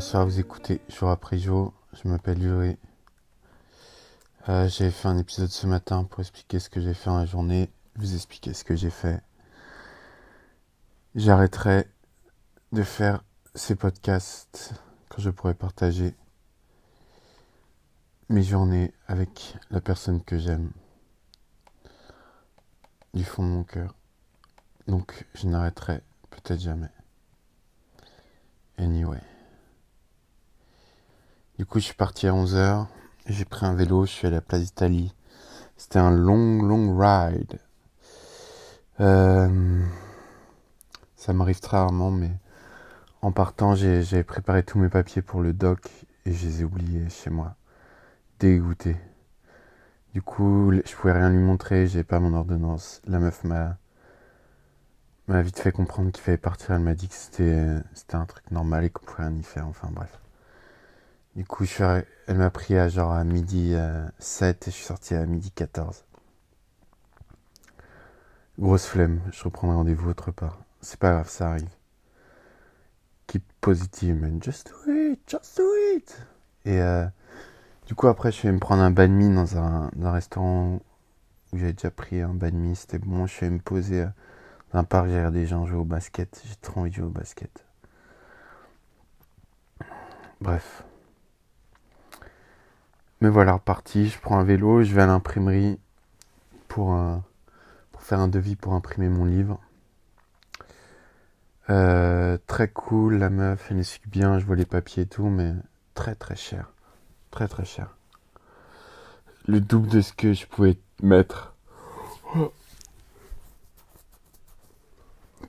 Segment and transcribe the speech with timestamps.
[0.00, 1.74] Bonsoir, vous écoutez jour après jour.
[1.92, 2.78] Je m'appelle Yuri.
[4.48, 7.26] Euh, j'ai fait un épisode ce matin pour expliquer ce que j'ai fait en la
[7.26, 9.22] journée, vous expliquer ce que j'ai fait.
[11.14, 11.86] J'arrêterai
[12.72, 13.22] de faire
[13.54, 14.72] ces podcasts
[15.10, 16.14] quand je pourrai partager
[18.30, 20.72] mes journées avec la personne que j'aime
[23.12, 23.94] du fond de mon cœur.
[24.86, 26.88] Donc je n'arrêterai peut-être jamais.
[28.78, 29.29] Anyway.
[31.60, 32.86] Du coup, je suis parti à 11h.
[33.26, 35.14] J'ai pris un vélo, je suis allé à la place d'Italie.
[35.76, 37.58] C'était un long, long ride.
[38.98, 39.84] Euh,
[41.16, 42.30] ça m'arrive très rarement, mais
[43.20, 45.86] en partant, j'ai préparé tous mes papiers pour le doc
[46.24, 47.56] et je les ai oubliés chez moi.
[48.38, 48.96] Dégoûté.
[50.14, 53.02] Du coup, je pouvais rien lui montrer, j'ai pas mon ordonnance.
[53.06, 53.76] La meuf m'a
[55.28, 56.74] m'a vite fait comprendre qu'il fallait partir.
[56.74, 59.66] Elle m'a dit que c'était c'était un truc normal et qu'on pouvait rien y faire.
[59.68, 60.18] Enfin bref.
[61.36, 63.74] Du coup, je elle m'a pris à genre à midi
[64.18, 66.04] 7 et je suis sorti à midi 14.
[68.58, 70.58] Grosse flemme, je reprendrai rendez-vous autre part.
[70.82, 71.70] C'est pas grave, ça arrive.
[73.26, 74.42] Keep positive, man.
[74.42, 75.64] Just do it, just do
[75.96, 76.26] it.
[76.64, 77.06] Et euh,
[77.86, 80.80] du coup, après, je vais me prendre un banh mi dans un, restaurant
[81.52, 82.76] où j'avais déjà pris un banh mi.
[82.76, 83.26] C'était bon.
[83.26, 84.04] Je vais me poser
[84.72, 86.42] dans un parc, j'ai des gens jouer au basket.
[86.44, 87.64] J'ai trop envie de jouer au basket.
[90.40, 90.84] Bref.
[93.20, 95.78] Me voilà reparti, je prends un vélo, je vais à l'imprimerie
[96.68, 97.18] pour, euh,
[97.92, 99.60] pour faire un devis pour imprimer mon livre.
[101.68, 105.52] Euh, très cool, la meuf, elle suit bien, je vois les papiers et tout, mais
[105.92, 106.72] très très cher.
[107.30, 107.94] Très très cher.
[109.46, 111.54] Le double de ce que je pouvais mettre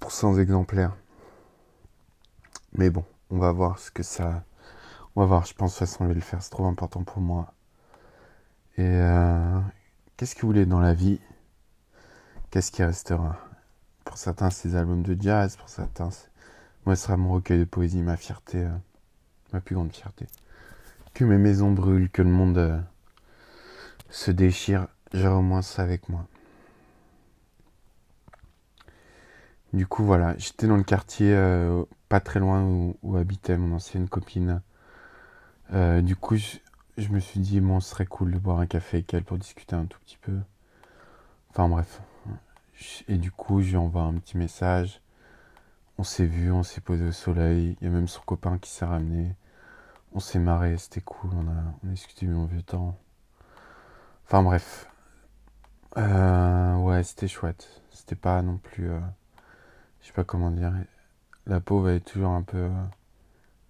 [0.00, 0.96] pour 100 exemplaires.
[2.72, 4.42] Mais bon, on va voir ce que ça...
[5.14, 7.04] On va voir, je pense de toute façon je vais le faire, c'est trop important
[7.04, 7.52] pour moi.
[8.80, 9.60] Et euh,
[10.16, 11.20] qu'est-ce que vous voulez dans la vie?
[12.50, 13.36] Qu'est-ce qui restera?
[14.06, 16.08] Pour certains, c'est des albums de jazz, pour certains,
[16.86, 18.70] moi, ce sera mon recueil de poésie, ma fierté, euh,
[19.52, 20.24] ma plus grande fierté.
[21.12, 22.80] Que mes maisons brûlent, que le monde euh,
[24.08, 26.26] se déchire, j'aurai au moins ça avec moi.
[29.74, 31.36] Du coup, voilà, j'étais dans le quartier
[32.08, 34.62] pas très loin où, où, habitait mon ancienne copine.
[35.70, 36.36] du coup,
[36.96, 39.38] je, me suis dit, bon, ce serait cool de boire un café avec elle pour
[39.38, 40.38] discuter un tout petit peu.
[41.50, 42.00] Enfin bref.
[43.08, 45.00] Et du coup, je lui envoie un petit message.
[45.98, 47.76] On s'est vu, on s'est posé au soleil.
[47.80, 49.34] Il y a même son copain qui s'est ramené.
[50.12, 51.30] On s'est marré, c'était cool.
[51.34, 52.98] On a, on a discuté mon vieux temps.
[54.26, 54.88] Enfin bref.
[55.98, 57.82] Euh, ouais, c'était chouette.
[57.90, 58.90] C'était pas non plus.
[58.90, 59.00] Euh,
[60.00, 60.72] je sais pas comment dire.
[61.46, 62.84] La pauvre, elle est toujours un peu euh,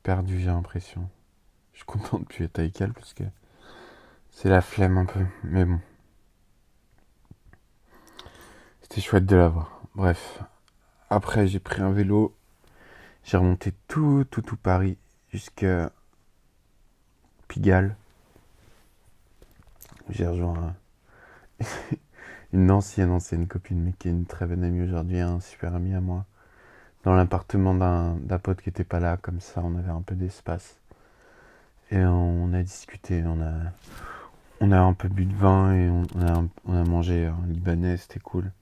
[0.02, 1.08] perdue, j'ai l'impression.
[1.80, 3.24] Suis content de plus être avec elle parce que
[4.30, 5.24] c'est la flemme un peu.
[5.44, 5.80] Mais bon.
[8.82, 9.80] C'était chouette de la voir.
[9.94, 10.42] Bref.
[11.08, 12.36] Après, j'ai pris un vélo.
[13.24, 14.98] J'ai remonté tout, tout, tout Paris
[15.32, 15.90] jusqu'à
[17.48, 17.96] Pigalle.
[20.10, 20.76] J'ai rejoint
[22.52, 25.94] une ancienne, ancienne copine, mais qui est une très bonne amie aujourd'hui, un super ami
[25.94, 26.26] à moi.
[27.04, 30.79] Dans l'appartement d'un pote qui était pas là, comme ça, on avait un peu d'espace.
[31.90, 33.52] Et on a discuté, on a,
[34.60, 37.96] on a un peu bu de vin et on a, on a mangé un libanais,
[37.96, 38.52] c'était cool.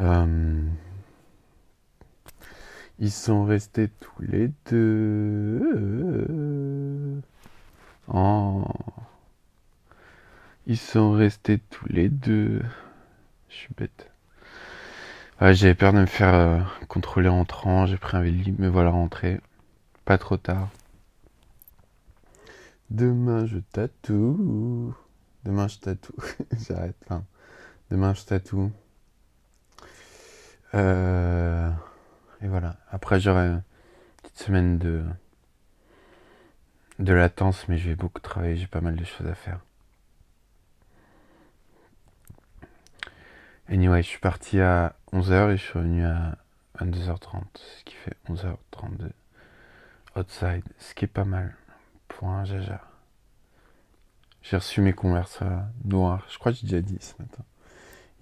[0.00, 0.62] Euh,
[2.98, 5.62] ils sont restés tous les deux.
[8.08, 8.64] Oh.
[10.66, 12.62] Ils sont restés tous les deux.
[13.48, 14.10] Je suis bête.
[15.40, 17.86] J'avais peur de me faire euh, contrôler en entrant.
[17.86, 19.40] J'ai pris un vélo, mais voilà, rentré.
[20.04, 20.68] Pas trop tard.
[22.94, 24.94] Demain je tatoue.
[25.44, 26.14] Demain je tatoue.
[26.68, 26.94] J'arrête.
[27.04, 27.24] Enfin,
[27.90, 28.70] demain je tatoue.
[30.74, 31.70] Euh,
[32.40, 32.76] et voilà.
[32.92, 33.62] Après j'aurai une
[34.22, 35.02] petite semaine de
[37.00, 38.54] de latence, mais je vais beaucoup travailler.
[38.54, 39.58] J'ai pas mal de choses à faire.
[43.68, 46.38] Anyway, je suis parti à 11h et je suis revenu à
[46.78, 49.10] 22h30, ce qui fait 11h32
[50.14, 51.56] outside, ce qui est pas mal
[54.42, 55.42] J'ai reçu mes converses
[55.84, 56.26] noires.
[56.30, 57.44] Je crois que j'ai déjà dit ce matin.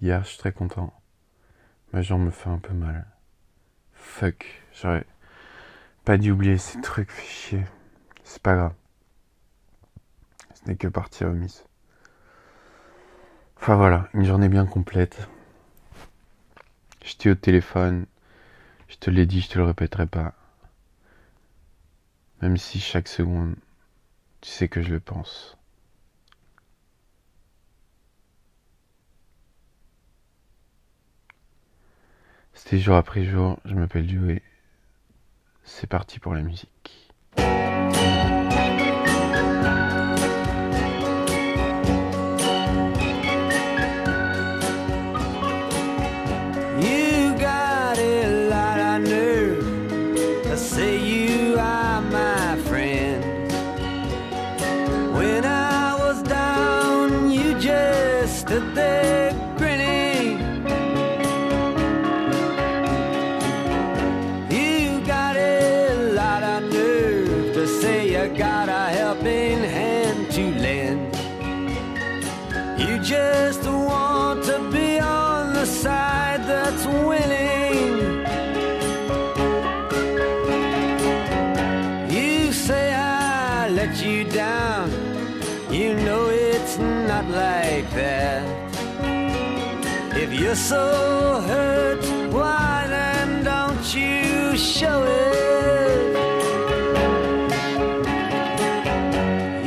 [0.01, 0.93] Hier, je suis très content.
[1.93, 3.05] Ma jambe me fait un peu mal.
[3.93, 4.63] Fuck.
[4.73, 5.05] J'aurais
[6.05, 7.65] pas dû oublier ces trucs, fait chier.
[8.23, 8.73] C'est pas grave.
[10.55, 11.63] Ce n'est que partie remise.
[13.57, 15.27] Enfin voilà, une journée bien complète.
[17.03, 18.05] J'étais au téléphone.
[18.89, 20.33] Je te l'ai dit, je te le répéterai pas.
[22.41, 23.55] même si chaque seconde,
[24.43, 25.57] tu sais que je le pense.
[32.53, 34.41] C'était jour après jour, je m'appelle Joey.
[35.63, 37.09] C'est parti pour la musique.
[73.03, 78.23] Just want to be on the side that's winning.
[82.09, 84.89] You say I let you down.
[85.69, 88.47] You know it's not like that.
[90.15, 96.13] If you're so hurt, why then don't you show it?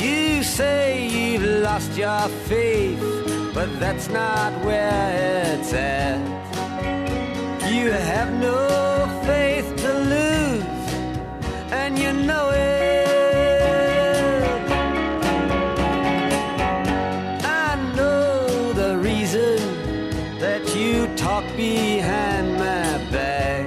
[0.00, 3.02] You say you've lost your faith,
[3.56, 6.20] but that's not where it's at.
[7.72, 8.58] You have no
[9.24, 10.86] faith to lose,
[11.72, 13.06] and you know it.
[17.64, 19.58] I know the reason
[20.38, 23.66] that you talk behind my back.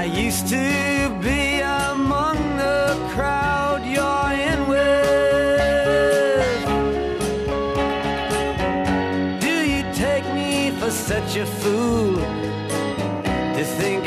[0.00, 0.85] I used to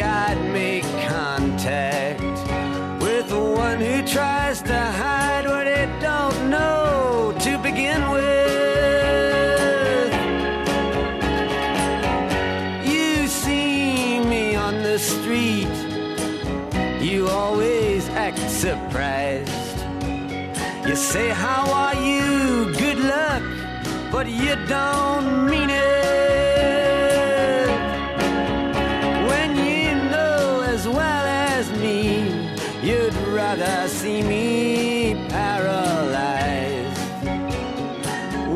[0.01, 2.21] I'd make contact
[3.01, 8.29] with the one who tries to hide what it don't know to begin with?
[12.85, 15.75] You see me on the street,
[17.01, 19.77] you always act surprised.
[20.87, 22.73] You say, How are you?
[22.77, 23.43] Good luck,
[24.11, 26.08] but you don't mean it.
[33.57, 37.01] Rather see me paralyzed.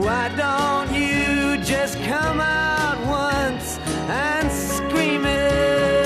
[0.05, 6.03] Why don't you just come out once and scream it?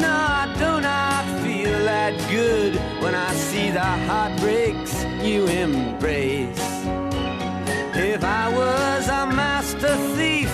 [0.00, 6.68] No, I do not feel that good when I see the heartbreaks you embrace.
[7.94, 10.52] If I was a master thief,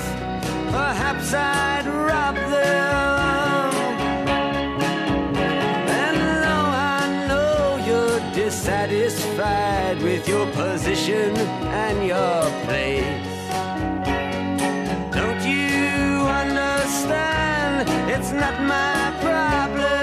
[0.72, 1.75] perhaps I'd
[10.76, 11.34] position
[11.84, 13.38] and your place,
[15.18, 17.88] don't you understand?
[18.14, 20.02] It's not my problem.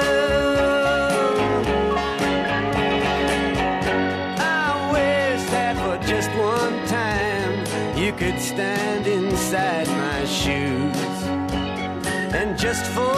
[4.40, 7.54] I wish that for just one time
[7.96, 11.20] you could stand inside my shoes.
[12.40, 13.14] And just for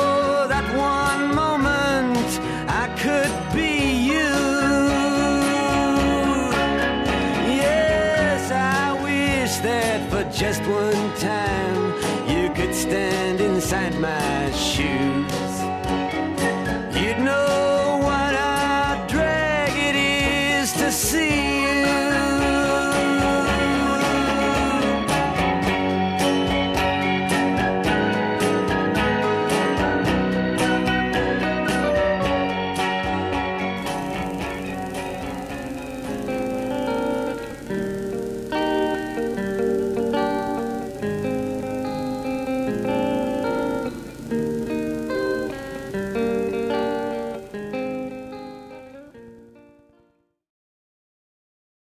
[0.53, 1.14] that one
[10.31, 11.93] just one time
[12.27, 15.24] you could stand inside my shoes.